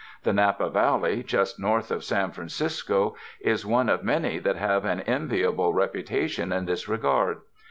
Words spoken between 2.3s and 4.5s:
Francisco is one of many